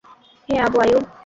হে 0.49 0.55
Abu 0.65 0.77
Ayub! 0.83 1.03